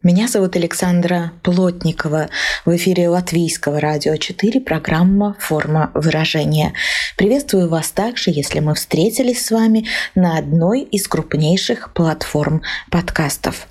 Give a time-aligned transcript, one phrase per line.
[0.00, 2.28] Меня зовут Александра Плотникова.
[2.64, 6.72] В эфире Латвийского радио 4 программа «Форма выражения».
[7.16, 13.66] Приветствую вас также, если мы встретились с вами на одной из крупнейших платформ подкастов.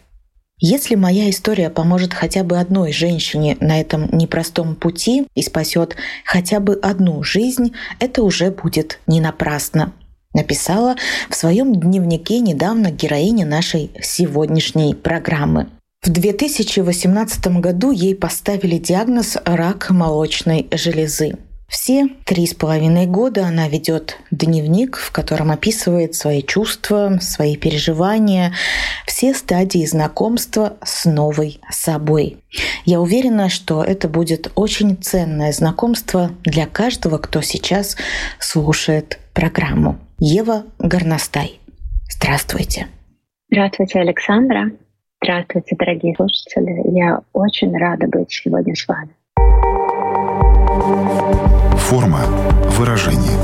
[0.60, 6.59] Если моя история поможет хотя бы одной женщине на этом непростом пути и спасет хотя
[6.59, 9.94] бы одну жизнь, это уже будет не напрасно
[10.34, 10.96] написала
[11.32, 15.68] в своем дневнике недавно героиня нашей сегодняшней программы.
[16.02, 21.38] В 2018 году ей поставили диагноз рак молочной железы.
[21.68, 28.53] Все три с половиной года она ведет дневник, в котором описывает свои чувства, свои переживания,
[29.06, 32.38] все стадии знакомства с новой собой.
[32.86, 37.98] Я уверена, что это будет очень ценное знакомство для каждого, кто сейчас
[38.40, 40.00] слушает программу.
[40.20, 41.59] Ева Горностай.
[42.09, 42.88] Здравствуйте.
[43.52, 44.72] Здравствуйте, Александра.
[45.23, 46.96] Здравствуйте, дорогие слушатели.
[46.96, 49.10] Я очень рада быть сегодня с вами.
[51.78, 52.20] Форма
[52.78, 53.38] выражения.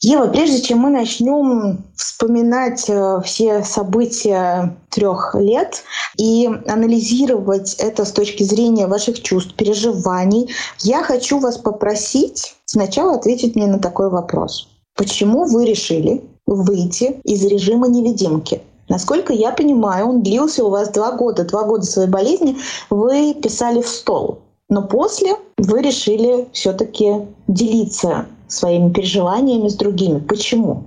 [0.00, 5.82] Ева, прежде чем мы начнем вспоминать э, все события трех лет
[6.16, 10.50] и анализировать это с точки зрения ваших чувств, переживаний,
[10.80, 14.68] я хочу вас попросить сначала ответить мне на такой вопрос.
[14.94, 16.22] Почему вы решили
[16.54, 18.62] выйти из режима невидимки.
[18.88, 21.44] Насколько я понимаю, он длился у вас два года.
[21.44, 22.56] Два года своей болезни
[22.90, 24.40] вы писали в стол.
[24.70, 30.18] Но после вы решили все-таки делиться своими переживаниями с другими.
[30.20, 30.84] Почему?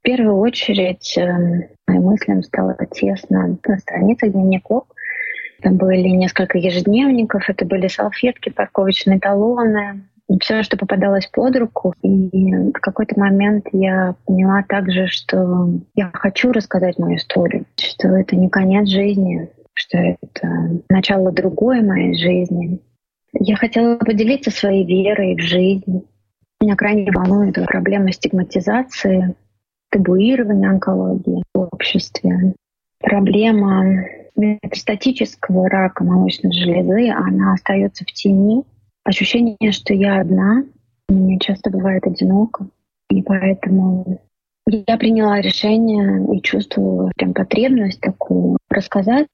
[0.00, 4.84] В первую очередь э, моим мыслям стало тесно на страницах дневников.
[5.62, 10.08] Там были несколько ежедневников, это были салфетки, парковочные талоны,
[10.40, 11.94] все, что попадалось под руку.
[12.02, 18.36] И в какой-то момент я поняла также, что я хочу рассказать мою историю, что это
[18.36, 22.80] не конец жизни, что это начало другой моей жизни.
[23.32, 26.06] Я хотела поделиться своей верой в жизнь.
[26.60, 29.34] Меня крайне волнует проблема стигматизации,
[29.90, 32.54] табуирования онкологии в обществе.
[33.00, 38.64] Проблема метастатического рака молочной железы, она остается в тени,
[39.08, 40.64] ощущение, что я одна,
[41.08, 42.66] мне часто бывает одиноко,
[43.10, 44.20] и поэтому
[44.66, 49.26] я приняла решение и чувствовала прям потребность такую рассказать.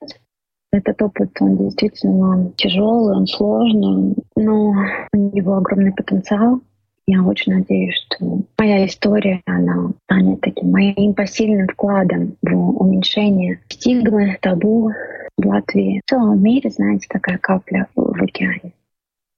[0.73, 4.75] Этот опыт, он действительно тяжелый, он сложный, но
[5.13, 6.61] у него огромный потенциал.
[7.07, 14.39] Я очень надеюсь, что моя история, она станет таким моим посильным вкладом в уменьшение стигмы,
[14.41, 14.91] табу
[15.37, 16.01] в Латвии.
[16.07, 18.73] В целом мире, знаете, такая капля в океане.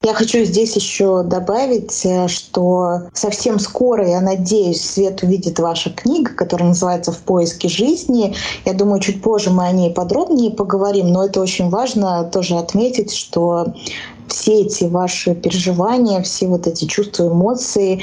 [0.06, 6.30] Я хочу здесь еще добавить, э, что совсем скоро, я надеюсь, свет увидит ваша книга,
[6.30, 8.32] которая называется «В поиске жизни».
[8.64, 13.12] Я думаю, чуть позже мы о ней подробнее поговорим, но это очень важно тоже отметить,
[13.12, 13.74] что
[14.28, 18.02] все эти ваши переживания, все вот эти чувства, эмоции,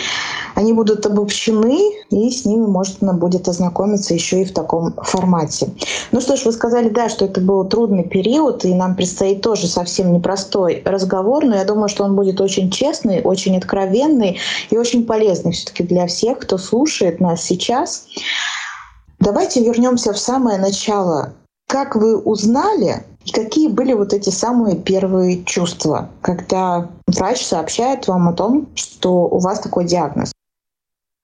[0.56, 5.70] они будут обобщены, и с ними можно будет ознакомиться еще и в таком формате.
[6.12, 9.68] Ну что ж, вы сказали, да, что это был трудный период, и нам предстоит тоже
[9.68, 15.06] совсем непростой разговор, но я думаю, что он будет очень честный, очень откровенный и очень
[15.06, 18.08] полезный все-таки для всех, кто слушает нас сейчас.
[19.20, 21.34] Давайте вернемся в самое начало.
[21.68, 28.28] Как вы узнали, и какие были вот эти самые первые чувства, когда врач сообщает вам
[28.28, 30.34] о том, что у вас такой диагноз?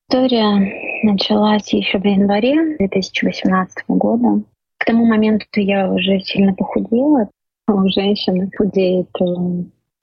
[0.10, 0.72] История
[1.04, 4.42] началась еще в январе 2018 года.
[4.78, 7.30] К тому моменту я уже сильно похудела.
[7.68, 9.26] У женщины худеет э,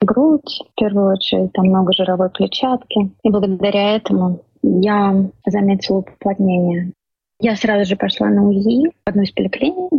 [0.01, 3.11] грудь, в первую очередь, там много жировой клетчатки.
[3.23, 6.93] И благодаря этому я заметила уплотнение
[7.39, 9.91] я сразу же пошла на УЗИ в одну из поликлиник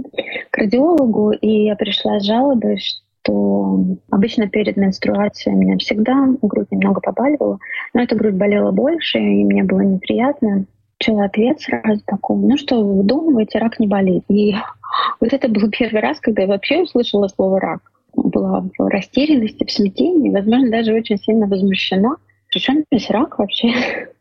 [0.51, 6.71] к радиологу, и я пришла с жалобой, что обычно перед менструацией у меня всегда грудь
[6.71, 7.59] немного побаливала,
[7.95, 10.65] но эта грудь болела больше, и мне было неприятно.
[11.01, 14.25] Начала ответ сразу такой, ну что, вы выдумываете, рак не болит.
[14.29, 14.55] И
[15.21, 17.93] вот это был первый раз, когда я вообще услышала слово «рак».
[18.15, 22.17] Была в растерянности, в смятении, возможно, даже очень сильно возмущена.
[22.49, 23.69] Причем здесь рак вообще?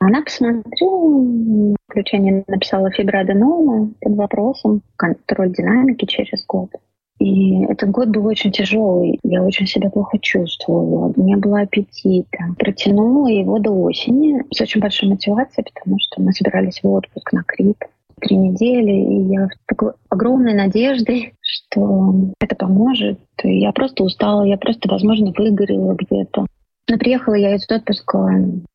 [0.00, 6.70] Она посмотрела, заключение написала фиброаденома под вопросом контроль динамики через год.
[7.18, 9.18] И этот год был очень тяжелый.
[9.24, 11.12] Я очень себя плохо чувствовала.
[11.16, 12.38] Не было аппетита.
[12.56, 17.42] Протянула его до осени с очень большой мотивацией, потому что мы собирались в отпуск на
[17.42, 17.78] Крит
[18.20, 23.20] три недели, и я с такой огромной надеждой, что это поможет.
[23.42, 26.46] И я просто устала, я просто, возможно, выгорела где-то.
[26.90, 28.28] Но приехала я из отпуска,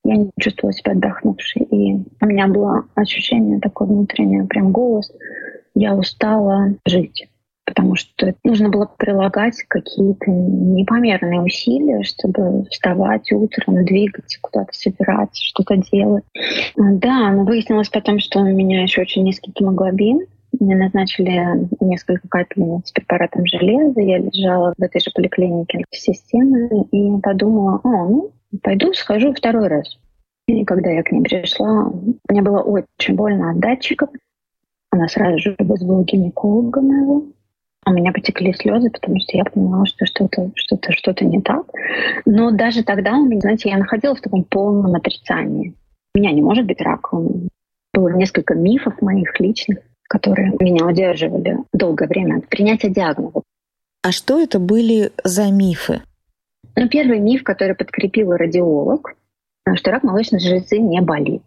[0.04, 1.63] я не чувствовала себя отдохнувшей.
[1.63, 5.12] И у меня было ощущение такое внутреннее, прям голос.
[5.74, 7.27] Я устала жить
[7.65, 15.77] потому что нужно было прилагать какие-то непомерные усилия, чтобы вставать утром, двигаться, куда-то собираться, что-то
[15.77, 16.24] делать.
[16.75, 20.25] Да, но выяснилось потом, что у меня еще очень низкий гемоглобин.
[20.59, 24.00] Мне назначили несколько капельниц с препаратом железа.
[24.00, 29.97] Я лежала в этой же поликлинике системы и подумала, о, ну, пойду схожу второй раз.
[30.47, 31.91] И когда я к ней пришла,
[32.29, 34.09] мне было очень больно от датчиков.
[34.91, 37.25] Она сразу же вызвала гинеколога моего.
[37.85, 41.65] У меня потекли слезы, потому что я понимала, что что-то что-то что-то не так.
[42.25, 45.73] Но даже тогда знаете, я находилась в таком полном отрицании.
[46.13, 47.17] У меня не может быть рака.
[47.94, 49.79] Было несколько мифов моих личных,
[50.13, 53.42] которые меня удерживали долгое время от принятия диагноза.
[54.04, 56.04] А что это были за мифы?
[56.75, 59.15] Ну, первый миф, который подкрепил радиолог,
[59.74, 61.42] что рак молочной железы не болит.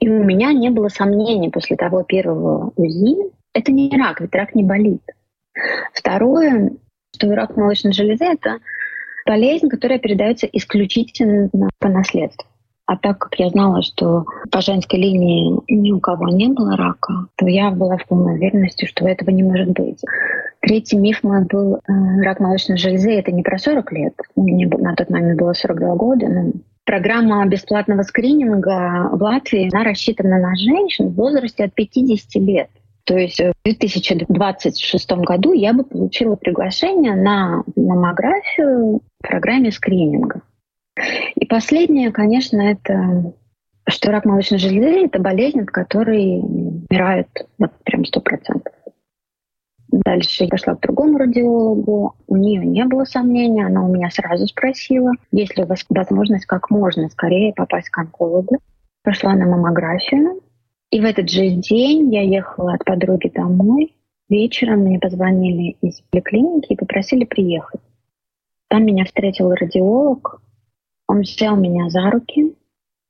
[0.00, 4.56] И у меня не было сомнений после того первого УЗИ, это не рак, ведь рак
[4.56, 5.02] не болит.
[5.92, 6.72] Второе,
[7.14, 8.58] что рак молочной железы— это
[9.24, 11.48] болезнь, которая передается исключительно
[11.78, 12.48] по наследству.
[12.86, 17.28] А так как я знала, что по женской линии ни у кого не было рака,
[17.36, 20.02] то я была в полной уверенности, что этого не может быть.
[20.60, 21.80] Третий миф мой был э,
[22.22, 23.12] рак молочной железы.
[23.12, 24.14] Это не про 40 лет.
[24.36, 26.28] Мне на тот момент было 42 года.
[26.28, 26.52] Но
[26.84, 32.68] программа бесплатного скрининга в Латвии, она рассчитана на женщин в возрасте от 50 лет.
[33.04, 40.40] То есть в 2026 году я бы получила приглашение на маммографию в программе скрининга.
[41.34, 43.34] И последнее, конечно, это
[43.86, 48.72] что рак молочной железы— это болезнь, от которой умирают вот прям сто процентов.
[49.88, 52.16] Дальше я пошла к другому радиологу.
[52.26, 53.62] У нее не было сомнений.
[53.62, 57.98] Она у меня сразу спросила, есть ли у вас возможность как можно скорее попасть к
[57.98, 58.58] онкологу.
[59.02, 60.40] Пошла на маммографию.
[60.90, 63.94] И в этот же день я ехала от подруги домой.
[64.28, 67.80] Вечером мне позвонили из поликлиники и попросили приехать.
[68.68, 70.40] Там меня встретил радиолог.
[71.06, 72.54] Он взял меня за руки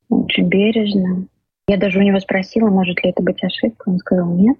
[0.08, 1.26] очень бережно.
[1.67, 3.88] Я даже у него спросила, может ли это быть ошибка.
[3.88, 4.58] Он сказал нет.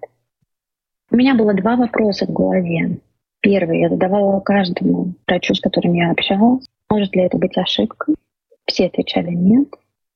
[1.11, 2.99] У меня было два вопроса в голове.
[3.41, 6.67] Первый я задавала каждому врачу, с которым я общалась.
[6.91, 8.15] Может ли это быть ошибкой?
[8.67, 9.69] Все отвечали нет.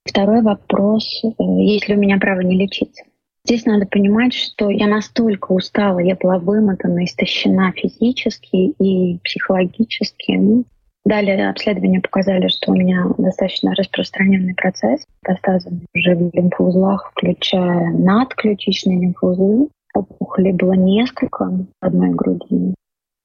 [0.04, 3.04] Второй вопрос, э, есть ли у меня право не лечиться?
[3.44, 10.32] Здесь надо понимать, что я настолько устала, я была вымотана, истощена физически и психологически.
[10.32, 10.64] Ну,
[11.08, 19.00] далее обследования показали, что у меня достаточно распространенный процесс метастазы уже в лимфоузлах, включая надключичные
[19.00, 19.68] лимфоузлы.
[19.94, 22.74] Опухолей было несколько в одной груди,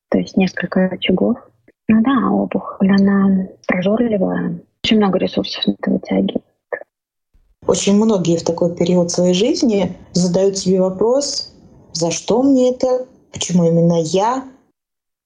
[0.09, 1.37] то есть несколько очагов.
[1.87, 6.43] Ну да, опухоль, она прожорливая, очень много ресурсов на это вытягивает.
[7.67, 11.53] Очень многие в такой период своей жизни задают себе вопрос,
[11.93, 14.43] за что мне это, почему именно я.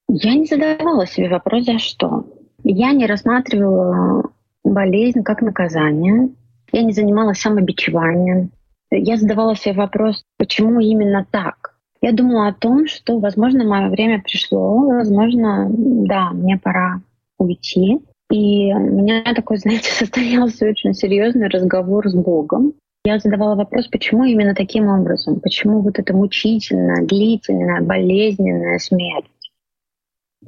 [0.09, 2.25] Я не задавала себе вопрос, за что.
[2.63, 4.23] Я не рассматривала
[4.63, 6.29] болезнь как наказание.
[6.71, 8.51] Я не занималась самобичеванием.
[8.91, 11.75] Я задавала себе вопрос, почему именно так.
[12.01, 17.01] Я думала о том, что, возможно, мое время пришло, возможно, да, мне пора
[17.37, 17.99] уйти.
[18.29, 22.73] И у меня такой, знаете, состоялся очень серьезный разговор с Богом.
[23.05, 25.39] Я задавала вопрос, почему именно таким образом?
[25.39, 29.25] Почему вот эта мучительная, длительная, болезненная смерть?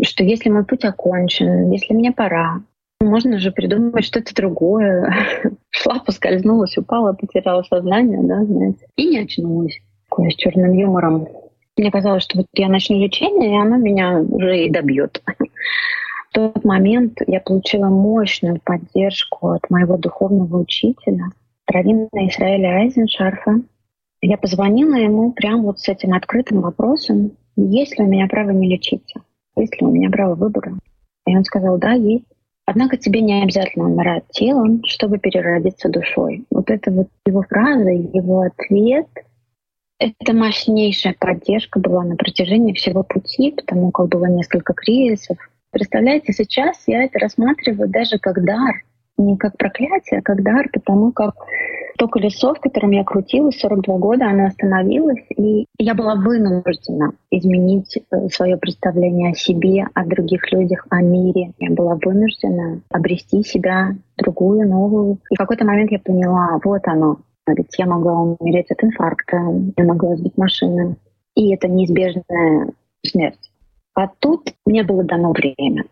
[0.02, 2.62] Что если мой путь окончен, если мне пора,
[3.02, 5.14] можно же придумать что-то другое.
[5.70, 9.80] Шла, поскользнулась, упала, потеряла сознание, да, знаете, и не очнулась.
[10.10, 11.28] Такое с черным юмором.
[11.78, 15.22] Мне казалось, что вот я начну лечение, и оно меня уже и добьет.
[16.30, 21.26] В тот момент я получила мощную поддержку от моего духовного учителя,
[21.68, 23.62] раввина Израиля Айзеншарфа.
[24.22, 28.70] Я позвонила ему прямо вот с этим открытым вопросом, есть ли у меня право не
[28.70, 29.22] лечиться,
[29.60, 30.74] есть ли у меня право выбора.
[31.26, 32.26] И он сказал, да, есть.
[32.66, 36.46] Однако тебе не обязательно умирать телом, чтобы переродиться душой.
[36.52, 39.08] Вот это вот его фраза, его ответ,
[40.00, 45.38] это мощнейшая поддержка была на протяжении всего пути, потому как было несколько кризисов,
[45.72, 48.84] Представляете, сейчас я это рассматриваю даже как дар.
[49.20, 51.36] Не как проклятие, а как дар, потому как
[51.98, 57.98] то колесо, в котором я крутилась 42 года, оно остановилось, и я была вынуждена изменить
[57.98, 61.52] э, свое представление о себе, о других людях, о мире.
[61.60, 65.20] Я была вынуждена обрести себя другую, новую.
[65.30, 69.38] И в какой-то момент я поняла, вот оно, ведь я могла умереть от инфаркта,
[69.76, 70.96] я могла сбить машину,
[71.36, 72.70] и это неизбежная
[73.06, 73.52] смерть.
[73.94, 75.84] А тут мне было дано время.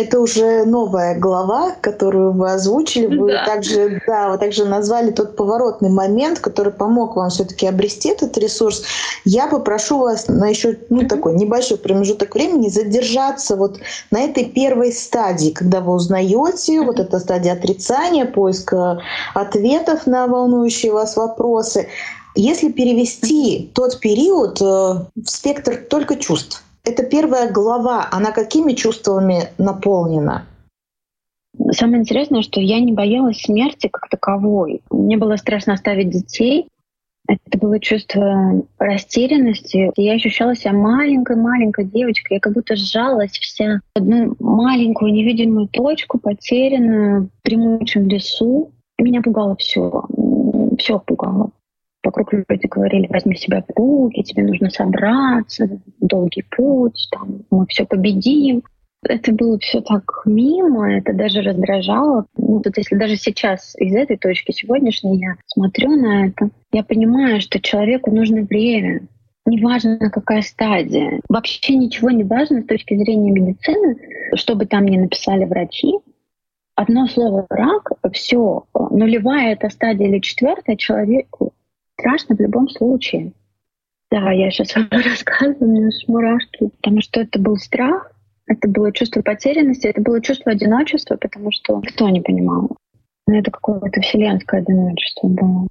[0.00, 3.18] Это уже новая глава, которую вы озвучили.
[3.18, 3.44] Вы да.
[3.44, 8.82] также, да, вы также назвали тот поворотный момент, который помог вам все-таки обрести этот ресурс.
[9.26, 13.78] Я попрошу вас на еще ну, такой небольшой промежуток времени задержаться вот
[14.10, 19.02] на этой первой стадии, когда вы узнаете, вот эта стадия отрицания, поиска
[19.34, 21.88] ответов на волнующие вас вопросы.
[22.34, 29.48] Если перевести тот период э, в спектр только чувств, это первая глава, она какими чувствами
[29.58, 30.46] наполнена?
[31.72, 34.82] Самое интересное, что я не боялась смерти как таковой.
[34.90, 36.68] Мне было страшно оставить детей.
[37.28, 39.92] Это было чувство растерянности.
[39.96, 42.36] Я ощущала себя маленькой-маленькой девочкой.
[42.36, 48.72] Я как будто сжалась вся в одну маленькую невидимую точку, потерянную в дремучем лесу.
[48.98, 50.04] Меня пугало все.
[50.78, 51.50] Все пугало.
[52.02, 55.68] Вокруг люди говорили, возьми себя в руки, тебе нужно собраться,
[56.00, 58.62] долгий путь, там, мы все победим.
[59.02, 62.26] Это было все так мимо, это даже раздражало.
[62.36, 67.40] Ну, тут если даже сейчас из этой точки сегодняшней я смотрю на это, я понимаю,
[67.40, 69.02] что человеку нужно время.
[69.46, 71.20] Неважно, какая стадия.
[71.28, 73.96] Вообще ничего не важно с точки зрения медицины,
[74.34, 75.94] что бы там ни написали врачи.
[76.74, 81.52] Одно слово рак, все, нулевая это стадия или четвертая, человеку
[82.00, 83.32] страшно в любом случае.
[84.10, 88.12] Да, я сейчас вам рассказываю, у меня мурашки, потому что это был страх,
[88.46, 92.76] это было чувство потерянности, это было чувство одиночества, потому что никто не понимал.
[93.28, 95.68] Но это какое-то вселенское одиночество было.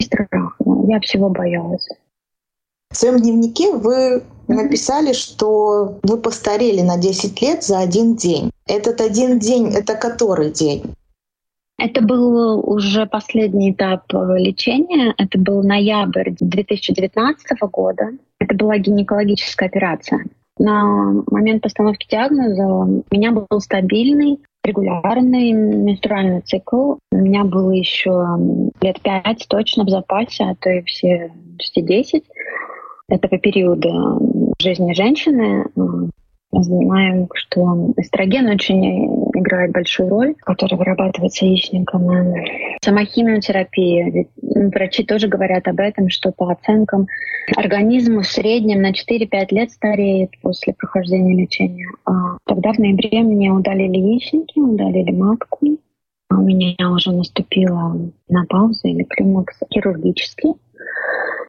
[0.00, 0.58] И страх.
[0.88, 1.86] Я всего боялась.
[2.90, 8.50] В своем дневнике вы написали, что вы постарели на 10 лет за один день.
[8.66, 10.94] Этот один день— это который день?
[11.78, 15.14] Это был уже последний этап э, лечения.
[15.18, 18.12] Это был ноябрь 2019 года.
[18.38, 20.24] Это была гинекологическая операция.
[20.58, 26.94] На момент постановки диагноза у меня был стабильный, регулярный менструальный цикл.
[27.12, 28.24] У меня было еще
[28.80, 32.24] лет пять точно в запасе, а то и все почти 10
[33.08, 34.18] этого периода
[34.58, 35.66] жизни женщины.
[36.52, 42.08] Знаем, что эстроген очень играет большую роль, которая вырабатывается яичником.
[42.82, 44.28] Сама химиотерапия, ведь
[44.72, 47.06] врачи тоже говорят об этом, что по оценкам
[47.56, 51.88] организм в среднем на 4-5 лет стареет после прохождения лечения.
[52.04, 55.58] А тогда в ноябре мне удалили яичники, удалили матку.
[56.28, 57.96] А у меня уже наступила
[58.28, 60.54] менопауза или климакс хирургический.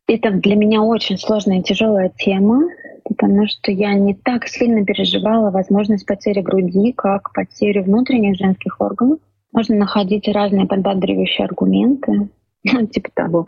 [0.08, 2.70] Это для меня очень сложная и тяжелая тема,
[3.08, 9.20] потому что я не так сильно переживала возможность потери груди, как потерю внутренних женских органов.
[9.54, 12.30] Можно находить разные подбадривающие аргументы,
[12.64, 13.46] ну, типа того,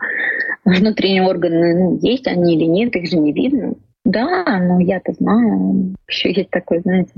[0.64, 3.74] внутренние органы ну, есть они или нет, их же не видно.
[4.04, 5.94] Да, но я-то знаю.
[6.08, 7.12] Еще есть такой, знаете,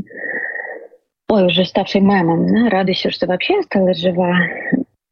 [1.29, 4.35] ой, уже ставший мемом, да, радуйся, что вообще осталась жива.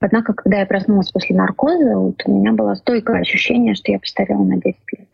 [0.01, 4.43] Однако, когда я проснулась после наркоза, вот у меня было стойкое ощущение, что я постарела
[4.43, 5.10] на 10 лет.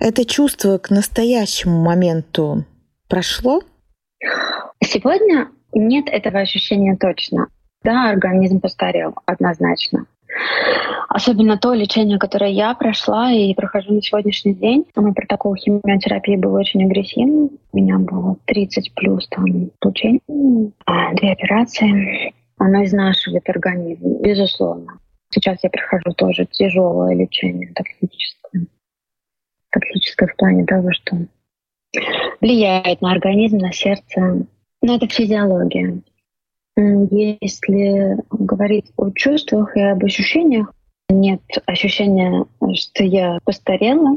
[0.00, 2.64] Это чувство к настоящему моменту
[3.06, 3.60] прошло?
[4.82, 7.48] Сегодня нет этого ощущения точно.
[7.84, 10.06] Да, организм постарел однозначно.
[11.10, 14.86] Особенно то лечение, которое я прошла и прохожу на сегодняшний день.
[14.96, 17.50] Мой протокол химиотерапии был очень агрессивным.
[17.70, 22.32] У меня было 30 плюс там лечений, а, две операции.
[22.56, 24.98] Оно изнашивает организм, безусловно.
[25.28, 28.66] Сейчас я прохожу тоже тяжелое лечение токсическое
[29.70, 31.16] токсическое в плане того, что
[32.40, 34.46] влияет на организм, на сердце.
[34.82, 36.00] Но это физиология.
[36.76, 40.72] Если говорить о чувствах и об ощущениях,
[41.08, 44.16] нет ощущения, что я постарела.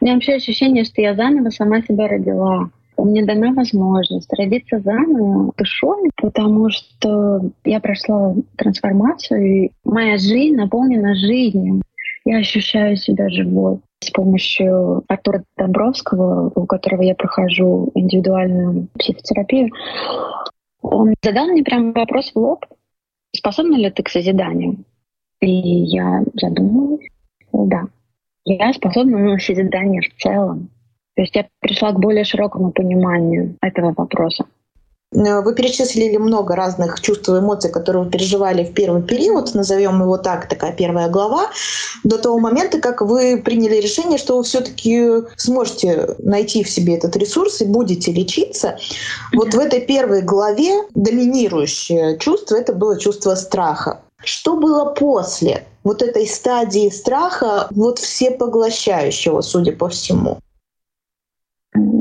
[0.00, 2.70] У меня вообще ощущение, что я заново сама себя родила.
[2.96, 11.14] Мне дана возможность родиться заново душой, потому что я прошла трансформацию, и моя жизнь наполнена
[11.14, 11.82] жизнью.
[12.28, 19.70] Я ощущаю себя живой с помощью Артура Домбровского, у которого я прохожу индивидуальную психотерапию,
[20.82, 22.66] он задал мне прям вопрос в лоб,
[23.34, 24.84] способна ли ты к созиданию?
[25.40, 27.06] И я задумалась,
[27.50, 27.84] да,
[28.44, 30.68] я способна на созидание в целом.
[31.16, 34.44] То есть я пришла к более широкому пониманию этого вопроса.
[35.14, 40.00] Э, вы перечислили много разных чувств и эмоций, которые вы переживали в первый период, назовем
[40.02, 41.50] его так, такая первая глава,
[42.04, 47.16] до того момента, как вы приняли решение, что вы все-таки сможете найти в себе этот
[47.16, 48.78] ресурс и будете лечиться.
[49.32, 54.00] Вот в этой первой главе доминирующее чувство это было чувство страха.
[54.24, 60.38] Что было после вот этой стадии страха, вот всепоглощающего, судя по всему?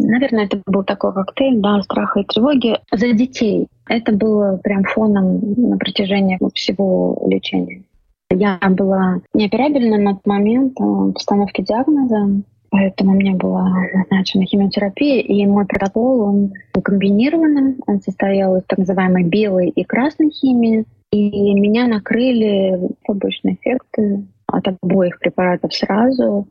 [0.08, 3.68] Наверное, это был такой коктейль, да, страха и тревоги за детей.
[3.90, 7.84] Это было прям фоном на протяжении всего лечения.
[8.32, 15.46] Я была неоперабельна на тот момент э, постановки диагноза, поэтому меня была назначена химиотерапия, и
[15.46, 21.88] мой протокол, он комбинированным, он состоял из так называемой белой и красной химии, и меня
[21.88, 26.48] накрыли побочные эффекты от обоих препаратов сразу.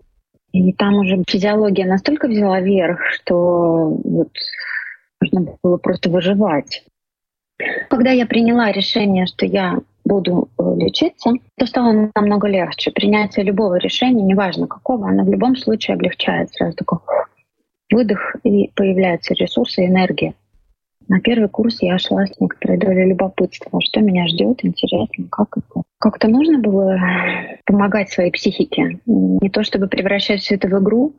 [0.52, 4.32] И там уже физиология настолько взяла верх, что вот
[5.20, 6.84] нужно было просто выживать.
[7.88, 12.90] Когда я приняла решение, что я буду э, лечиться, то стало намного легче.
[12.90, 16.50] Принятие любого решения, неважно какого, оно в любом случае облегчает.
[16.52, 16.98] Сразу такой
[17.90, 20.34] выдох, и появляются ресурсы энергия.
[21.08, 23.80] На первый курс я шла с некоторой долей любопытства.
[23.80, 25.82] Что меня ждет, интересно, как это.
[25.98, 26.98] Как-то нужно было
[27.64, 28.98] помогать своей психике.
[29.06, 31.14] Не то чтобы превращать все это в игру,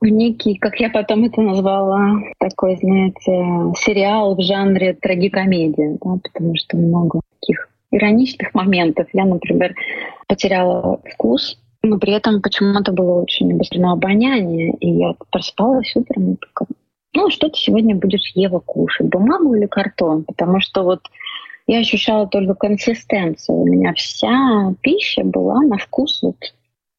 [0.00, 6.54] в некий, как я потом это назвала, такой, знаете, сериал в жанре трагикомедия, да, потому
[6.56, 9.08] что много таких ироничных моментов.
[9.12, 9.74] Я, например,
[10.26, 16.36] потеряла вкус, но при этом почему-то было очень обострено обоняние, и я просыпалась утром и
[17.14, 20.24] ну, что ты сегодня будешь, Ева, кушать, бумагу или картон?
[20.24, 21.00] Потому что вот
[21.66, 23.58] я ощущала только консистенцию.
[23.58, 26.36] У меня вся пища была на вкус вот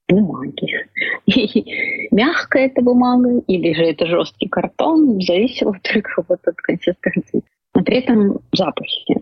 [0.08, 0.88] бумаги.
[1.26, 7.44] И мягкая эта бумага или же это жесткий картон, зависело только вот от консистенции.
[7.76, 9.16] Но при этом запахи.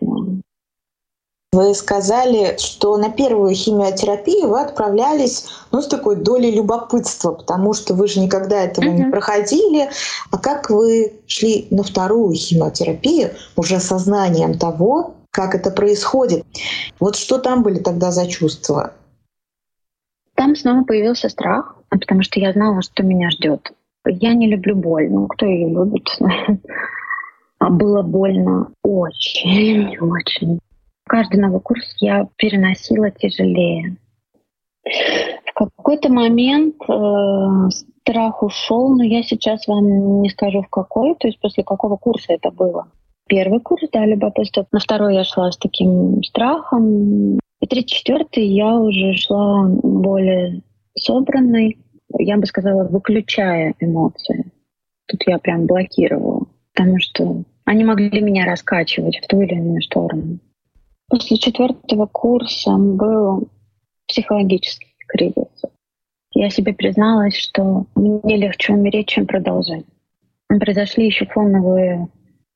[1.53, 7.93] Вы сказали, что на первую химиотерапию вы отправлялись ну, с такой долей любопытства, потому что
[7.93, 9.05] вы же никогда этого mm-hmm.
[9.05, 9.89] не проходили.
[10.29, 16.45] А как вы шли на вторую химиотерапию уже сознанием того, как это происходит?
[16.99, 18.93] Вот что там были тогда за чувства?
[20.35, 23.71] Там снова появился страх, потому что я знала, что меня ждет.
[24.05, 25.09] Я не люблю боль.
[25.09, 26.07] Ну, кто ее любит?
[27.59, 30.59] А было больно очень, очень.
[31.07, 33.97] Каждый новый курс я переносила тяжелее.
[34.83, 37.69] В какой-то момент э,
[38.01, 42.33] страх ушел, но я сейчас вам не скажу в какой, то есть после какого курса
[42.33, 42.87] это было.
[43.27, 44.67] Первый курс, да, любопытство.
[44.71, 47.39] На второй я шла с таким страхом.
[47.59, 50.61] И третий, четвертый я уже шла более
[50.97, 51.77] собранной,
[52.17, 54.51] я бы сказала, выключая эмоции.
[55.07, 60.39] Тут я прям блокировала, потому что они могли меня раскачивать в ту или иную сторону.
[61.09, 63.47] После четвертого курса был
[64.07, 65.47] психологический кризис.
[66.33, 69.85] Я себе призналась, что мне легче умереть, чем продолжать.
[70.49, 72.09] Произошли еще фоновые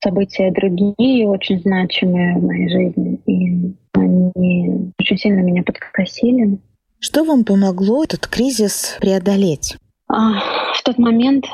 [0.03, 6.59] события другие, очень значимые в моей жизни, и они очень сильно меня подкосили.
[6.99, 9.77] Что вам помогло этот кризис преодолеть?
[10.07, 10.39] А,
[10.73, 11.45] в тот момент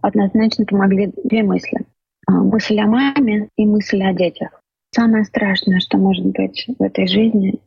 [0.00, 1.80] однозначно помогли две мысли.
[2.26, 4.62] А, мысль о маме и мысль о детях.
[4.90, 7.60] Самое страшное, что может быть в этой жизни,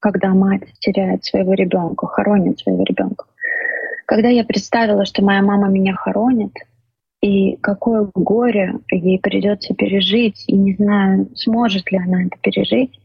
[0.00, 3.26] когда мать теряет своего ребенка, хоронит своего ребенка.
[4.06, 6.52] Когда я представила, что моя мама меня хоронит,
[7.20, 13.00] и какое горе ей придется пережить, и не знаю, сможет ли она это пережить,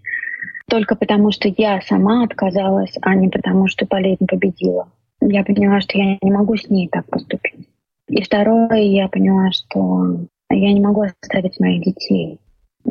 [0.70, 4.90] только потому что я сама отказалась, а не потому что болезнь победила.
[5.22, 7.68] Я поняла, что я не могу с ней так поступить.
[8.08, 12.40] И второе, я поняла, что я не могу оставить моих детей.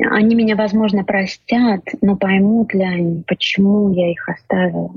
[0.09, 4.95] Они меня, возможно, простят, но поймут ли они, почему я их оставила.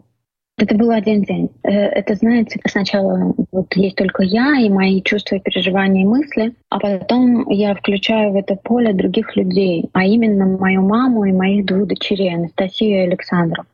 [0.57, 1.51] Это был один день.
[1.64, 6.79] Э, это, знаете, сначала вот есть только я и мои чувства, переживания и мысли, а
[6.79, 11.88] потом я включаю в это поле других людей, а именно мою маму и моих двух
[11.88, 13.64] дочерей, Анастасию и Александру.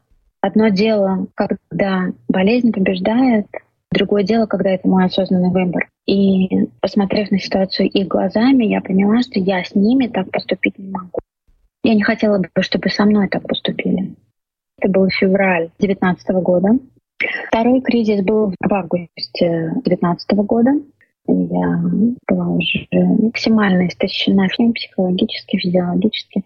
[0.41, 3.47] Одно дело, когда болезнь побеждает,
[3.93, 5.89] другое дело, когда это мой осознанный выбор.
[6.07, 10.91] И посмотрев на ситуацию их глазами, я поняла, что я с ними так поступить не
[10.91, 11.19] могу.
[11.83, 14.15] Я не хотела бы, чтобы со мной так поступили.
[14.79, 16.79] Это был февраль 2019 года.
[17.49, 20.71] Второй кризис был в августе 2019 года.
[21.27, 21.83] Я
[22.29, 26.45] была уже максимально истощена психологически, физиологически.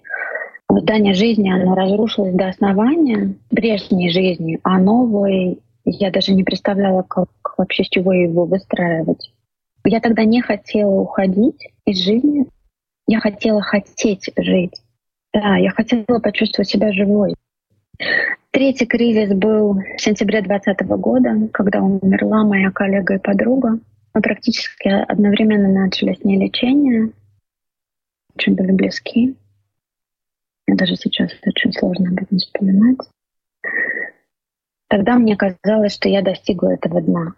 [0.69, 7.29] Здание жизни, оно разрушилось до основания прежней жизни, а новой я даже не представляла, как
[7.59, 9.33] вообще с чего его выстраивать.
[9.85, 12.47] Я тогда не хотела уходить из жизни.
[13.07, 14.83] Я хотела хотеть жить.
[15.35, 17.35] Да, я хотела почувствовать себя живой.
[18.51, 23.79] Третий кризис был в сентябре 2020 года, когда умерла моя коллега и подруга.
[24.15, 27.11] Мы практически одновременно начали с ней лечение.
[28.35, 29.37] Очень были близки.
[30.67, 32.99] Мне даже сейчас очень сложно об этом вспоминать.
[34.95, 37.35] Тогда мне казалось, что я достигла этого дна.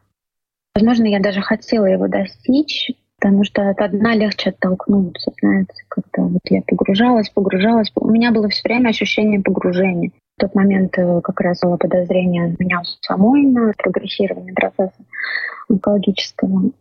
[0.75, 6.43] Возможно, я даже хотела его достичь, потому что от дна легче оттолкнуться, знаете, когда вот
[6.51, 7.91] я погружалась, погружалась.
[7.95, 10.11] У меня было все время ощущение погружения.
[10.37, 15.03] В тот момент э, как раз было подозрение меня самой на прогрессирование процесса
[15.71, 16.73] онкологического.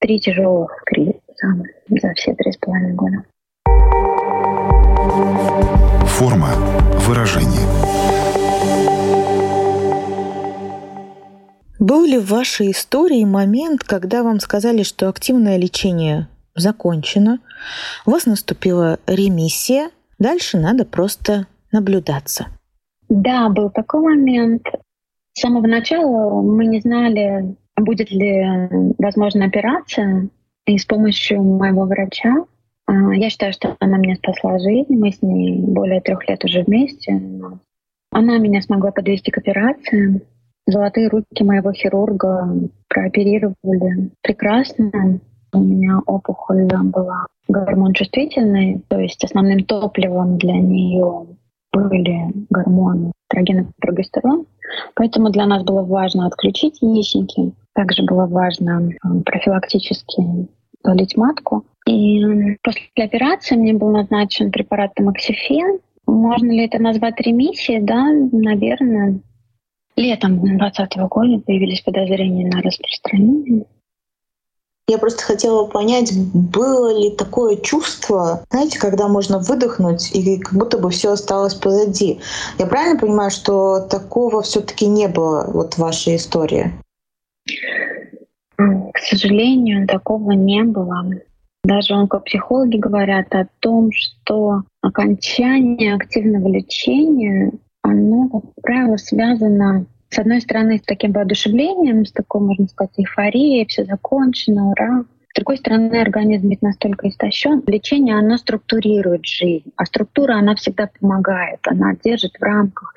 [0.00, 3.22] Три тяжелых кризиса за все три с половиной года.
[6.08, 6.48] Форма
[7.06, 8.21] выражения.
[11.82, 17.40] Был ли в вашей истории момент, когда вам сказали, что активное лечение закончено,
[18.06, 19.90] у вас наступила ремиссия,
[20.20, 22.46] дальше надо просто наблюдаться?
[23.08, 24.64] Да, был такой момент.
[25.32, 28.46] С самого начала мы не знали, будет ли
[28.98, 30.28] возможна операция.
[30.66, 32.44] И с помощью моего врача,
[32.86, 34.94] а, я считаю, что она мне спасла жизнь.
[34.94, 37.20] Мы с ней более трех лет уже вместе.
[38.12, 40.22] Она меня смогла подвести к операции.
[40.66, 42.48] Золотые руки моего хирурга
[42.88, 45.20] прооперировали прекрасно.
[45.52, 51.26] У меня опухоль была гормон чувствительный, то есть основным топливом для нее
[51.72, 54.46] были гормоны эстроген и прогестерон.
[54.94, 57.52] Поэтому для нас было важно отключить яичники.
[57.74, 60.48] Также было важно э, профилактически
[60.82, 61.64] удалить матку.
[61.86, 62.22] И
[62.62, 65.80] после операции мне был назначен препарат тамоксифен.
[66.06, 67.80] Можно ли это назвать ремиссией?
[67.80, 69.20] Да, наверное.
[69.96, 73.66] Летом 2020 года появились подозрения на распространение.
[74.88, 80.78] Я просто хотела понять, было ли такое чувство, знаете, когда можно выдохнуть и как будто
[80.78, 82.20] бы все осталось позади.
[82.58, 86.72] Я правильно понимаю, что такого все-таки не было вот в вашей истории?
[88.56, 91.04] К сожалению, такого не было.
[91.64, 100.42] Даже онкопсихологи говорят о том, что окончание активного лечения, оно, как правило, связано с одной
[100.42, 105.04] стороны, с таким воодушевлением, с такой, можно сказать, эйфорией, все закончено, ура.
[105.30, 107.62] С другой стороны, организм ведь настолько истощен.
[107.66, 112.92] Лечение, оно структурирует жизнь, а структура, она всегда помогает, она держит в рамках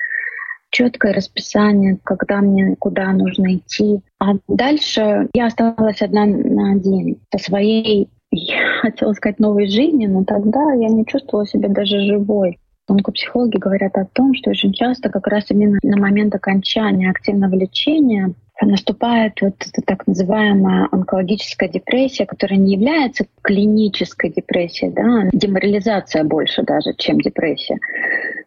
[0.72, 4.02] четкое расписание, когда мне куда нужно идти.
[4.20, 10.26] А дальше я оставалась одна на один со своей, я хотела сказать, новой жизнью, но
[10.26, 12.60] тогда я не чувствовала себя даже живой.
[12.88, 18.34] Онкопсихологи говорят о том, что очень часто как раз именно на момент окончания активного лечения
[18.62, 26.64] наступает вот эта так называемая онкологическая депрессия, которая не является клинической депрессией, да, деморализация больше
[26.64, 27.78] даже, чем депрессия.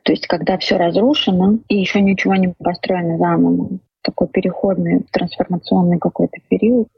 [0.04, 3.78] То есть когда все разрушено и еще ничего не построено заново.
[4.02, 6.88] Такой переходный, трансформационный какой-то период.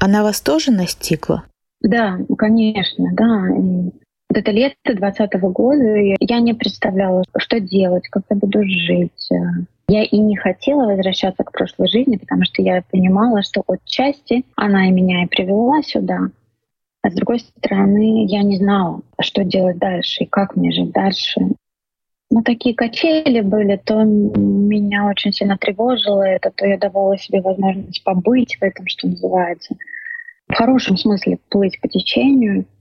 [0.00, 1.44] Она вас тоже настигла?
[1.80, 3.48] Да, конечно, да.
[3.56, 3.92] И
[4.28, 9.28] вот это лето 2020 года я не представляла, что делать, как я буду жить.
[9.88, 14.88] Я и не хотела возвращаться к прошлой жизни, потому что я понимала, что отчасти она
[14.88, 16.28] и меня и привела сюда.
[17.02, 21.40] А с другой стороны, я не знала, что делать дальше и как мне жить дальше.
[22.30, 28.04] Ну, такие качели были, то меня очень сильно тревожило это, то я давала себе возможность
[28.04, 29.74] побыть в этом, что называется.
[30.48, 32.66] В хорошем смысле плыть по течению—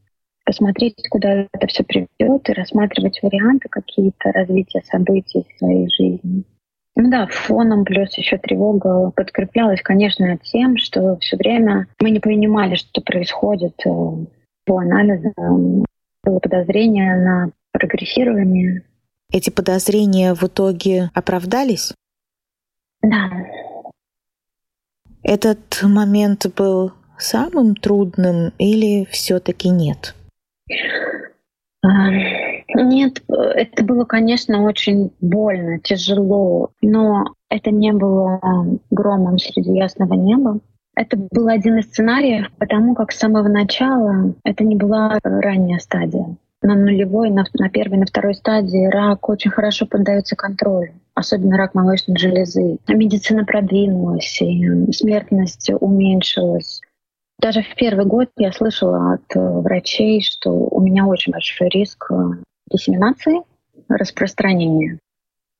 [0.48, 6.46] посмотреть, куда это все приведет, и рассматривать варианты какие-то развития событий в своей жизни.
[6.96, 12.76] Ну да, фоном плюс еще тревога подкреплялась, конечно, тем, что все время мы не понимали,
[12.76, 13.90] что происходит э,
[14.66, 15.86] по анализам.
[16.24, 18.84] Было подозрение на прогрессирование.
[19.32, 21.94] Эти подозрения в итоге оправдались?
[23.02, 23.30] Да.
[25.24, 30.16] Этот момент был самым трудным или все-таки нет?
[31.84, 32.10] А,
[32.76, 38.40] нет, это было, конечно, очень больно, тяжело, но это не было
[38.90, 40.60] громом среди ясного неба.
[40.96, 46.36] Это был один из сценариев, потому как с самого начала это не была ранняя стадия.
[46.64, 51.76] На нулевой, на, на первой, на второй стадии рак очень хорошо поддается контролю, особенно рак
[51.76, 52.80] молочной железы.
[52.88, 56.82] Медицина продвинулась, и смертность уменьшилась.
[57.40, 62.12] Даже в первый год я слышала от э, врачей, что у меня очень большой риск
[62.12, 62.16] э,
[62.72, 63.42] диссеминации,
[63.90, 65.00] распространения.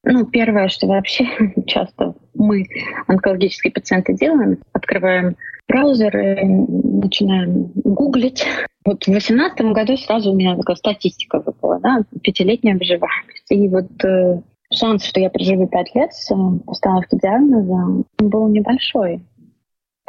[0.04, 1.26] Ну, первое, что вообще
[1.68, 2.66] часто мы,
[3.08, 5.36] онкологические пациенты, делаем, открываем
[5.68, 8.46] браузер, начинаем гуглить.
[8.86, 13.52] Вот в 2018 году сразу у меня такая статистика выпала, да, пятилетняя выживаемость.
[13.52, 14.42] И вот э,
[14.74, 16.34] шанс, что я проживу пять лет с
[16.66, 19.22] постановки диагноза, был небольшой.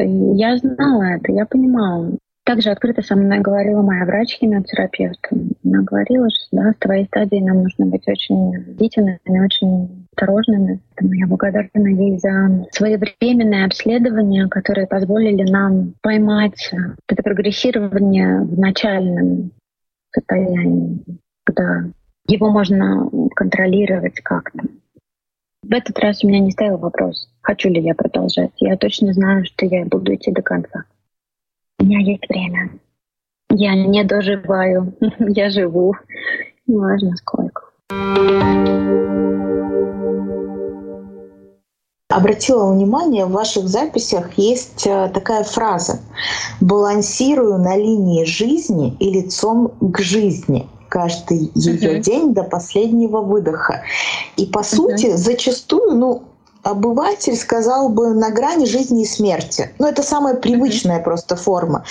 [0.01, 2.17] Я знала это, я понимала.
[2.45, 5.21] Также открыто со мной говорила моя врач-химиотерапевт.
[5.65, 10.81] Она говорила, что да, с твоей стадии нам нужно быть очень бдительными, очень осторожными.
[10.95, 16.71] Поэтому я благодарна ей за своевременное обследование, которые позволили нам поймать
[17.07, 19.51] это прогрессирование в начальном
[20.15, 21.01] состоянии,
[21.45, 21.85] когда
[22.29, 24.61] его можно контролировать как-то.
[25.63, 28.51] В этот раз у меня не стоял вопрос, хочу ли я продолжать.
[28.59, 30.85] Я точно знаю, что я буду идти до конца.
[31.79, 32.71] У меня есть время.
[33.51, 35.95] Я не доживаю, я живу.
[36.67, 37.63] Неважно сколько.
[42.11, 46.01] Обратила внимание, в ваших записях есть э, такая фраза
[46.61, 52.01] «балансирую на линии жизни и лицом к жизни» каждый ее uh-huh.
[52.01, 53.83] день до последнего выдоха.
[54.39, 54.77] И по uh-huh.
[54.77, 56.23] сути, зачастую, ну,
[56.71, 59.71] обыватель сказал бы на грани жизни и смерти.
[59.79, 61.85] Ну, это самая привычная просто форма.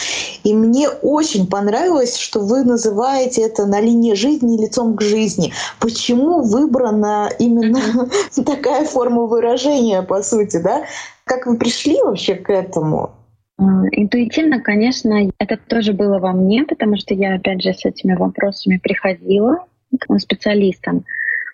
[0.44, 5.52] И мне очень понравилось, что вы называете это на линии жизни лицом к жизни.
[5.80, 8.10] Почему выбрана именно
[8.46, 10.84] такая форма выражения, по сути, да?
[11.24, 13.12] Как вы пришли вообще к этому?
[13.58, 18.14] А, интуитивно, конечно, это тоже было во мне, потому что я, опять же, с этими
[18.14, 19.66] вопросами приходила
[20.00, 21.04] к специалистам.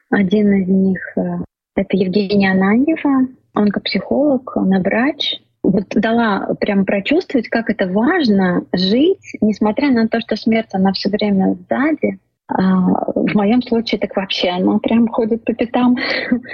[0.09, 1.38] Один из них э,
[1.75, 5.41] это Евгения Ананьева, онкопсихолог, она врач.
[5.63, 11.09] Вот дала прям прочувствовать, как это важно жить, несмотря на то, что смерть, она все
[11.09, 12.19] время сзади.
[12.49, 15.95] А в моем случае так вообще она прям ходит по пятам.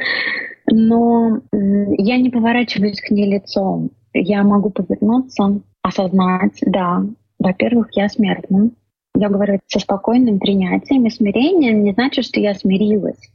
[0.72, 3.90] Но я не поворачиваюсь к ней лицом.
[4.14, 7.04] Я могу повернуться, осознать, да,
[7.40, 8.70] во-первых, я смертна.
[9.16, 13.30] Я говорю со спокойным принятием и смирением не значит, что я смирилась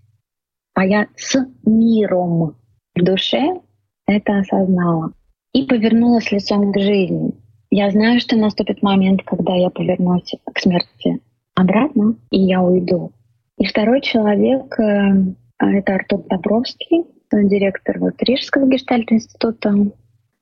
[0.74, 2.56] а я с миром
[2.94, 3.60] в душе
[4.06, 5.12] это осознала
[5.52, 7.32] и повернулась лицом к жизни.
[7.70, 11.20] Я знаю, что наступит момент, когда я повернусь к смерти
[11.54, 13.12] обратно, и я уйду.
[13.58, 19.74] И второй человек э,— это Артур Добровский, директор вот Рижского гештальт-института.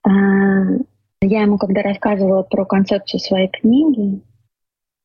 [0.07, 0.11] Э,
[1.21, 4.21] я ему когда рассказывала про концепцию своей книги,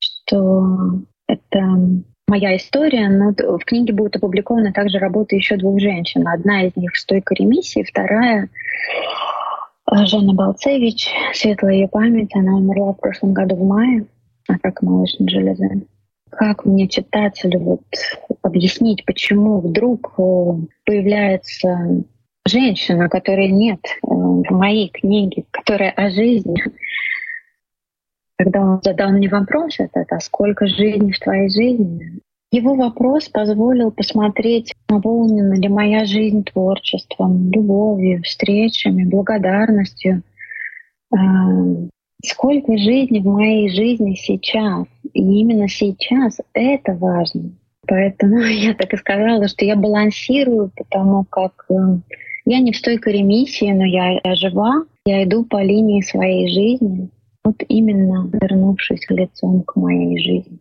[0.00, 6.28] что это моя история, но в книге будет опубликована также работа еще двух женщин.
[6.28, 8.48] Одна из них в стойкой ремиссии, вторая
[9.90, 14.06] э, Жанна Балцевич, светлая ее память, она умерла в прошлом году в мае
[14.48, 15.86] от рака молочной железы.
[16.30, 17.82] Как мне читателю вот
[18.42, 20.22] объяснить, почему вдруг э,
[20.84, 22.04] появляется
[22.46, 26.62] женщина, которой нет э, в моей книге, которая о жизни,
[28.38, 32.20] когда он задал мне вопрос этот, а сколько жизни в твоей жизни,
[32.50, 40.22] его вопрос позволил посмотреть, наполнена ли моя жизнь творчеством, любовью, встречами, благодарностью.
[41.12, 41.18] А,
[42.24, 44.86] сколько жизни в моей жизни сейчас.
[45.12, 47.50] И именно сейчас это важно.
[47.86, 51.74] Поэтому я так и сказала, что я балансирую, потому как э,
[52.46, 57.10] я не в стойкой ремиссии, но я, я жива, я иду по линии своей жизни
[57.48, 60.58] вот именно вернувшись лицом к моей жизни.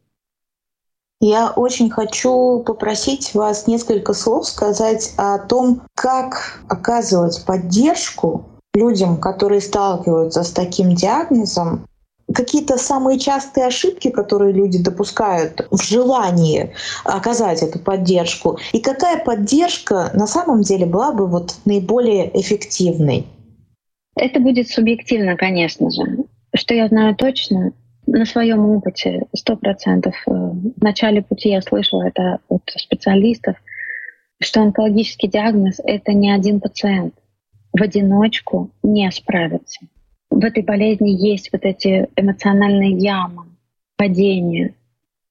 [1.19, 9.59] Я очень хочу попросить вас несколько слов сказать о том, как оказывать поддержку людям, которые
[9.59, 11.87] сталкиваются с таким диагнозом,
[12.33, 16.73] какие-то самые частые ошибки, которые люди допускают в желании
[17.03, 23.25] оказать эту поддержку, и какая поддержка на самом деле была бы вот наиболее эффективной?
[24.15, 26.26] Это будет субъективно, конечно же.
[26.57, 27.73] Что я знаю точно,
[28.07, 30.15] на своем опыте сто процентов.
[30.25, 33.57] Э, в начале пути я слышала это от специалистов,
[34.41, 37.13] что онкологический диагноз— это не один пациент.
[37.73, 39.85] В одиночку не справится.
[40.31, 43.45] В этой болезни есть вот эти эмоциональные ямы,
[43.95, 44.73] падения.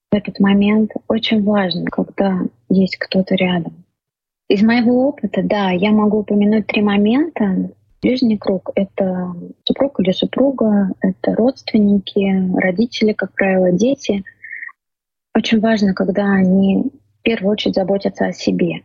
[0.09, 3.83] В этот момент очень важно, когда есть кто-то рядом.
[4.47, 7.69] Из моего опыта, да, я могу упомянуть три момента,
[8.07, 14.23] Ближний круг— это супруг или супруга, это родственники, родители, как правило, дети.
[15.35, 16.83] Очень важно, когда они
[17.19, 18.83] в первую очередь заботятся о себе.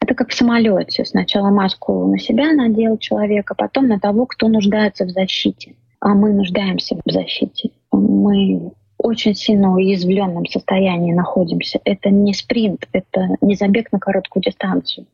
[0.00, 1.04] Это как в самолете.
[1.04, 5.74] Сначала маску на себя надел человек, а потом на того, кто нуждается в защите.
[5.98, 7.70] А мы нуждаемся в защите.
[7.90, 11.80] Мы очень сильно уязвленном состоянии находимся.
[11.84, 15.08] Это не спринт, это не забег на короткую дистанцию.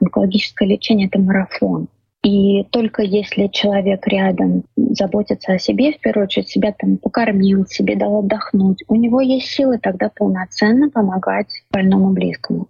[0.00, 1.86] Онкологическое лечение— это марафон.
[2.24, 7.96] И только если человек рядом заботится о себе, в первую очередь себя там покормил, себе
[7.96, 12.68] дал отдохнуть, у него есть силы тогда полноценно помогать больному близкому.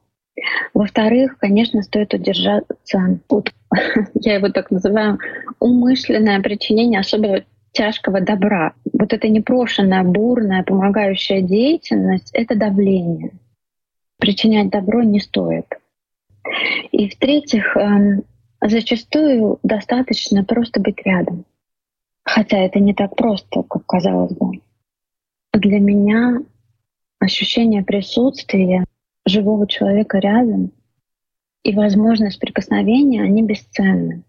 [0.74, 3.52] Во-вторых, конечно, стоит удержаться от,
[4.14, 5.18] я его так называю,
[5.58, 8.74] умышленное причинение особого тяжкого добра.
[8.92, 13.32] Вот эта непрошенная, бурная, помогающая деятельность— это давление.
[14.18, 15.66] Причинять добро не стоит.
[16.92, 18.24] И в-третьих, эм,
[18.60, 21.44] зачастую достаточно просто быть рядом.
[22.24, 24.60] Хотя это не так просто, как казалось бы.
[25.52, 26.42] Для меня
[27.18, 28.84] ощущение присутствия
[29.26, 30.72] живого человека рядом
[31.64, 34.22] и возможность прикосновения, они бесценны.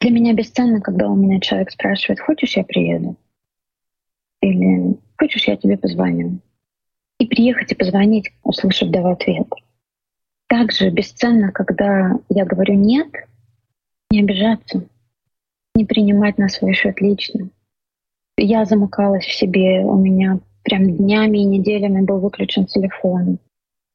[0.00, 3.16] Для меня бесценно, когда у меня человек спрашивает, хочешь я приеду?
[4.40, 6.40] Или хочешь я тебе позвоню?
[7.18, 9.46] И приехать и позвонить, услышав в ответ.
[10.46, 13.08] Также бесценно, когда я говорю нет,
[14.10, 14.84] не обижаться,
[15.74, 17.50] не принимать на свой счет лично.
[18.36, 23.38] Я замыкалась в себе, у меня прям днями и неделями был выключен телефон.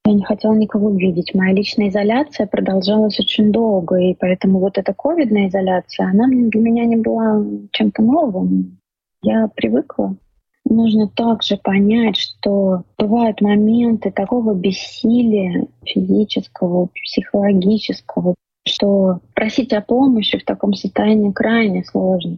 [0.06, 1.34] Я не хотела никого видеть.
[1.34, 6.86] Моя личная изоляция продолжалась очень долго, и поэтому вот эта ковидная изоляция, она для меня
[6.86, 8.78] не была чем-то новым.
[9.24, 10.16] Я привыкла.
[10.64, 20.44] Нужно также понять, что бывают моменты такого бессилия физического, психологического, что просить о помощи в
[20.44, 22.38] таком состоянии крайне сложно.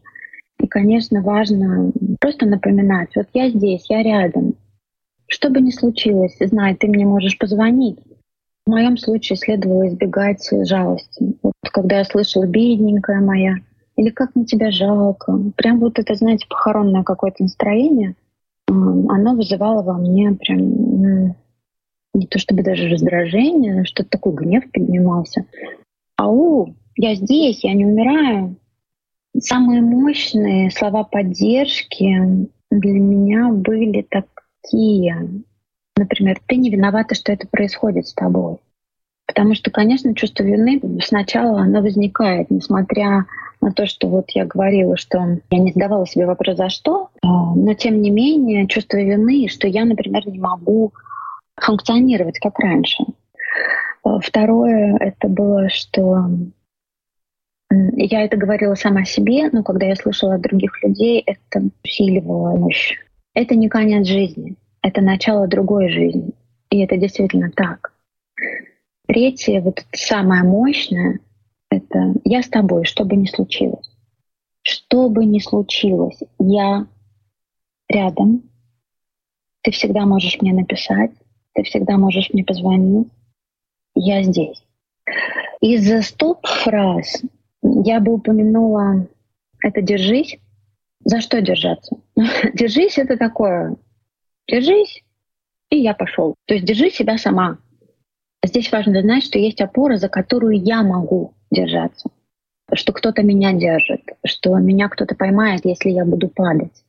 [0.60, 4.56] И, конечно, важно просто напоминать, вот я здесь, я рядом.
[5.28, 8.00] Что бы ни случилось, знай, ты мне можешь позвонить.
[8.66, 11.36] В моем случае следовало избегать жалости.
[11.42, 13.56] Вот когда я слышала «бедненькая моя»,
[13.96, 18.16] или «как мне тебя жалко», прям вот это, знаете, похоронное какое-то настроение,
[18.68, 21.36] оно вызывало во мне прям
[22.14, 25.46] не то чтобы даже раздражение, что-то такой гнев поднимался.
[26.18, 28.58] Ау, я здесь, я не умираю.
[29.40, 35.44] Самые мощные слова поддержки для меня были такие.
[35.96, 38.58] Например, ты не виновата, что это происходит с тобой.
[39.28, 43.26] Потому что, конечно, чувство вины сначала оно возникает, несмотря
[43.62, 47.54] на то, что вот я говорила, что я не задавала себе вопрос «за что?», а,
[47.54, 50.94] но тем не менее чувство вины, что я, например, не могу
[51.56, 53.04] функционировать как раньше.
[54.22, 56.30] Второе, это было, что
[57.70, 62.98] я это говорила сама себе, но когда я слышала от других людей, это усиливало мощь.
[63.34, 66.32] Это не конец жизни, это начало другой жизни.
[66.70, 67.94] И это действительно так.
[69.08, 71.20] Третье, вот самое мощное,
[71.70, 73.90] это я с тобой, что бы ни случилось.
[74.62, 76.88] Что бы ни случилось, я
[77.88, 78.44] рядом.
[79.62, 81.12] Ты всегда можешь мне написать,
[81.54, 83.08] ты всегда можешь мне позвонить,
[83.98, 84.64] я здесь.
[85.62, 87.24] Из стоп-фраз
[87.62, 89.08] я бы упомянула
[89.64, 90.38] это «держись».
[91.04, 91.98] За что держаться?
[92.54, 93.76] держись— это такое
[94.48, 95.04] «держись»,
[95.70, 96.36] и я пошел.
[96.46, 97.58] То есть держи себя сама.
[98.44, 102.10] Здесь важно знать, что есть опора, за которую я могу держаться,
[102.74, 106.84] что кто-то меня держит, что меня кто-то поймает, если я буду падать.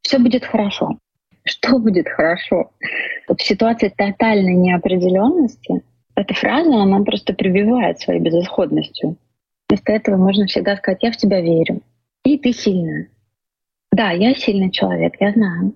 [0.00, 0.98] Все будет хорошо
[1.48, 2.70] что будет хорошо.
[3.28, 5.82] В ситуации тотальной неопределенности
[6.14, 9.16] эта фраза, она просто прибивает своей безысходностью.
[9.68, 11.82] Вместо этого можно всегда сказать, я в тебя верю.
[12.24, 13.08] И ты сильная.
[13.92, 15.74] Да, я сильный человек, я знаю.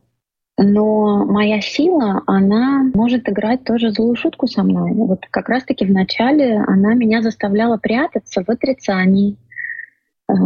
[0.58, 4.92] Но моя сила, она может играть тоже злую шутку со мной.
[4.92, 9.36] Вот как раз-таки в начале она меня заставляла прятаться в отрицании.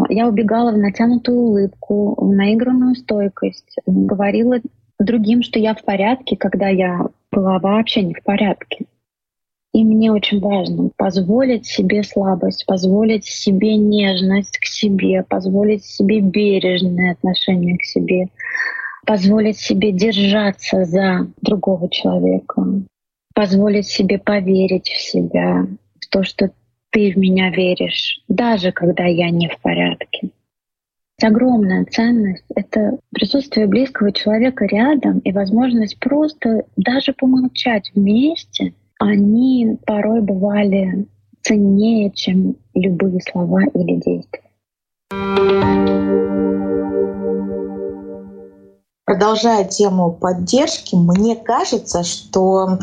[0.08, 4.58] Я убегала в натянутую улыбку, в наигранную стойкость, говорила
[4.98, 8.86] другим, что я в порядке, когда я была вообще не в порядке.
[9.72, 17.12] И мне очень важно позволить себе слабость, позволить себе нежность к себе, позволить себе бережное
[17.12, 18.28] отношение к себе,
[19.04, 22.62] позволить себе держаться за другого человека,
[23.34, 25.66] позволить себе поверить в себя,
[26.00, 26.50] в то, что
[26.88, 30.30] ты в меня веришь, даже когда я не в порядке.
[31.22, 38.74] Огромная ценность— это присутствие близкого человека рядом и возможность просто даже помолчать вместе.
[38.98, 41.06] Они порой бывали
[41.40, 44.50] ценнее, чем любые слова или действия.
[49.06, 52.80] Продолжая тему поддержки, мне кажется, что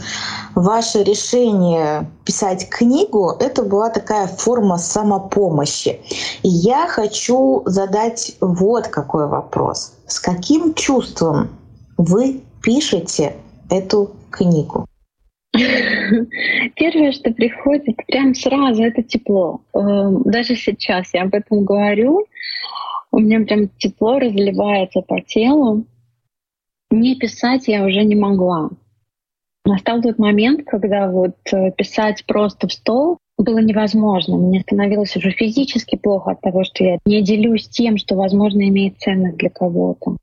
[0.55, 5.99] ваше решение писать книгу— это была такая форма самопомощи.
[6.41, 9.95] И я хочу задать вот какой вопрос.
[10.07, 11.49] С каким чувством
[11.97, 13.35] вы пишете
[13.69, 14.85] эту книгу?
[15.51, 19.59] Первое, что приходит прям сразу, это тепло.
[19.73, 22.25] Эм, даже сейчас я об этом говорю,
[23.11, 25.85] у меня прям тепло разливается по телу.
[26.93, 28.69] Не писать я уже не могла.
[29.65, 34.37] Настал тот момент, когда вот э, писать просто в стол было невозможно.
[34.37, 38.99] Мне становилось уже физически плохо от того, что я не делюсь тем, что, возможно, имеет
[38.99, 40.17] ценность для кого-то.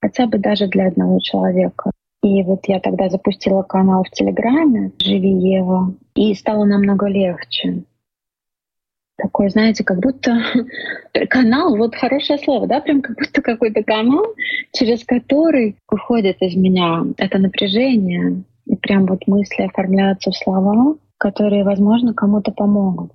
[0.00, 1.90] Хотя бы даже для одного человека.
[2.22, 7.84] И вот я тогда запустила канал в Телеграме «Живи Ева», и стало намного легче.
[9.16, 10.42] Такой, знаете, как будто
[11.30, 14.24] канал, вот хорошее слово, да, прям как будто какой-то канал,
[14.72, 21.64] через который уходит из меня это напряжение, и прям вот мысли оформляются в слова, которые,
[21.64, 23.12] возможно, кому-то помогут.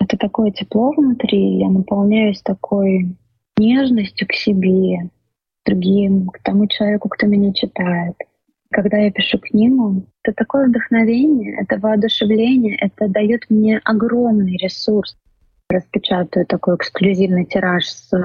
[0.00, 3.14] Это такое тепло внутри, я наполняюсь такой
[3.56, 5.10] нежностью к себе,
[5.64, 8.16] другим, к тому человеку, кто меня читает.
[8.72, 15.16] Когда я пишу книгу, это такое вдохновение, это воодушевление, это дает мне огромный ресурс.
[15.68, 18.18] Распечатаю такой эксклюзивный тираж с э,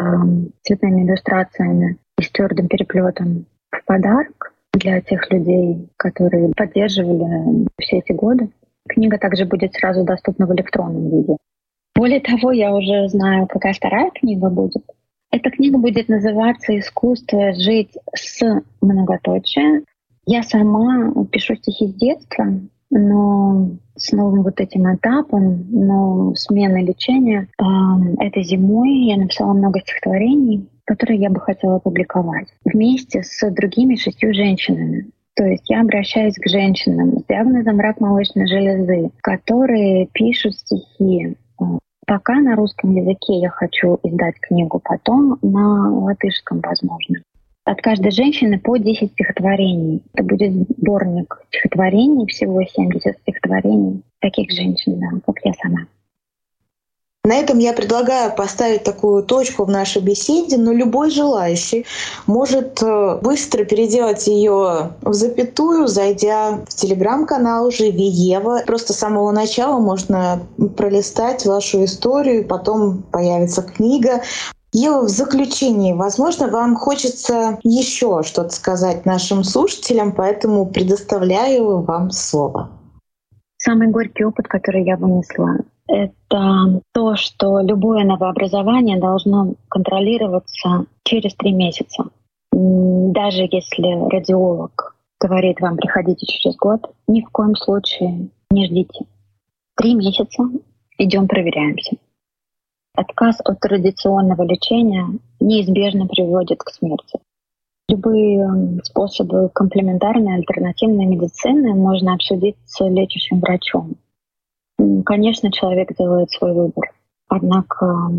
[0.62, 8.12] цветными иллюстрациями и с твердым переплетом в подарок для тех людей, которые поддерживали все эти
[8.12, 8.50] годы.
[8.88, 11.38] Книга также будет сразу доступна в электронном виде.
[11.96, 14.84] Более того, я уже знаю, какая вторая книга будет.
[15.32, 18.44] Эта книга будет называться «Искусство жить с
[18.82, 19.86] многоточием
[20.26, 22.46] я сама пишу стихи с детства,
[22.90, 27.64] но с новым вот этим этапом, но смены лечения, э,
[28.20, 34.34] этой зимой я написала много стихотворений, которые я бы хотела опубликовать вместе с другими шестью
[34.34, 35.10] женщинами.
[35.36, 41.36] То есть я обращаюсь к женщинам с диагнозом рак молочной железы, которые пишут стихи.
[42.08, 47.18] Пока на русском языке я хочу издать книгу, потом на латышском, возможно
[47.66, 50.02] от каждой женщины по 10 стихотворений.
[50.14, 55.88] Это будет сборник стихотворений, всего 70 стихотворений таких женщин, да, как я сама.
[57.26, 61.88] На этом я предлагаю поставить такую точку в нашей беседе, но любой желающий
[62.28, 68.62] может э, быстро переделать ее в запятую, зайдя в телеграм-канал «Живи Ева».
[68.68, 70.44] Просто с самого начала можно
[70.78, 74.22] пролистать вашу историю, потом появится книга,
[74.78, 82.72] Ева, в заключении, возможно, вам хочется еще что-то сказать нашим слушателям, поэтому предоставляю вам слово.
[83.56, 91.54] Самый горький опыт, который я вынесла, это то, что любое новообразование должно контролироваться через три
[91.54, 92.10] месяца.
[92.52, 99.06] Даже если радиолог говорит вам, приходите через год, ни в коем случае не ждите.
[99.78, 100.44] Три месяца
[100.98, 101.96] идем проверяемся.
[102.96, 105.06] Отказ от традиционного лечения
[105.40, 107.20] неизбежно приводит к смерти.
[107.90, 113.96] Любые способы комплементарной альтернативной медицины можно обсудить с лечащим врачом.
[115.06, 116.92] Конечно, человек делает свой выбор,
[117.28, 118.12] однако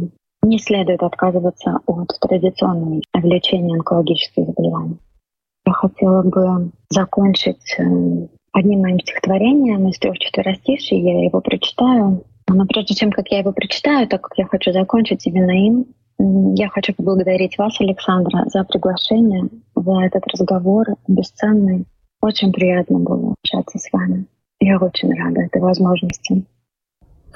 [0.42, 4.98] не следует отказываться от традиционного лечения онкологических заболеваний.
[5.66, 7.76] Я хотела бы закончить
[8.52, 11.00] одним моим стихотворением из трех четверостишей.
[11.00, 12.24] Я его прочитаю.
[12.48, 15.86] Но прежде чем как я его прочитаю, так как я хочу закончить именно им,
[16.54, 21.86] я хочу поблагодарить вас, Александра, за приглашение, за этот разговор бесценный.
[22.22, 24.26] Очень приятно было общаться с вами.
[24.58, 26.44] Я очень рада этой возможности.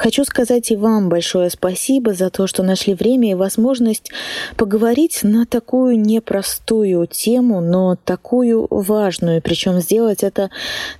[0.00, 4.10] Хочу сказать и вам большое спасибо за то, что нашли время и возможность
[4.56, 9.42] поговорить на такую непростую тему, но такую важную.
[9.42, 10.48] Причем сделать это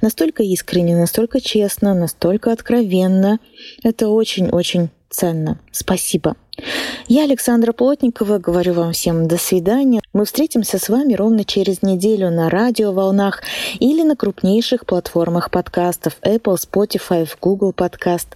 [0.03, 3.39] настолько искренне, настолько честно, настолько откровенно.
[3.83, 5.59] Это очень-очень ценно.
[5.73, 6.37] Спасибо.
[7.09, 10.01] Я, Александра Плотникова, говорю вам всем до свидания.
[10.13, 13.43] Мы встретимся с вами ровно через неделю на радиоволнах
[13.79, 18.29] или на крупнейших платформах подкастов Apple, Spotify, Google Podcast.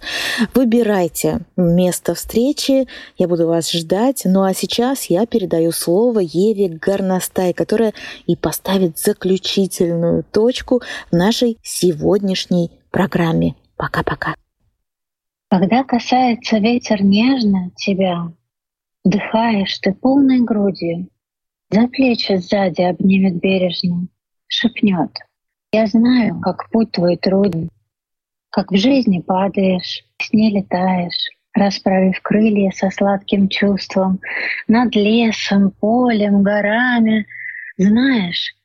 [0.53, 4.23] Выбирайте место встречи, я буду вас ждать.
[4.25, 7.93] Ну а сейчас я передаю слово Еве Горностай, которая
[8.25, 13.55] и поставит заключительную точку в нашей сегодняшней программе.
[13.77, 14.35] Пока-пока.
[15.47, 18.31] Когда касается ветер нежно тебя,
[19.03, 21.09] Дыхаешь ты полной грудью,
[21.69, 24.07] За плечи сзади обнимет бережно,
[24.47, 25.11] Шепнет,
[25.71, 27.69] я знаю, как путь твой труден,
[28.49, 34.19] Как в жизни падаешь, с ней летаешь, Расправив крылья со сладким чувством
[34.67, 37.27] Над лесом, полем, горами,
[37.77, 38.55] Знаешь,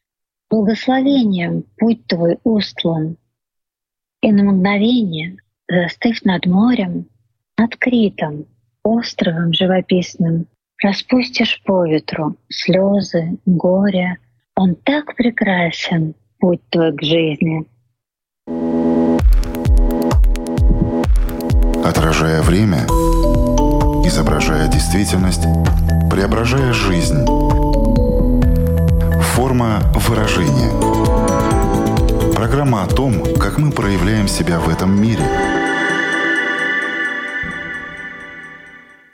[0.48, 3.18] благословением путь твой устлан,
[4.22, 5.36] И на мгновение—
[5.70, 7.06] застыв над морем,
[7.56, 8.46] над Критом,
[8.82, 10.46] островом живописным,
[10.82, 14.18] распустишь по ветру слезы, горе.
[14.56, 17.66] Он так прекрасен, путь твой к жизни.
[21.82, 22.86] отражая время,
[24.04, 25.42] изображая действительность,
[26.10, 27.24] преображая жизнь.
[29.34, 30.70] Форма выражения.
[32.34, 35.24] Программа о том, как мы проявляем себя в этом мире–